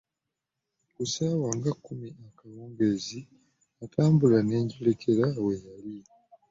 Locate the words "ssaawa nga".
1.07-1.71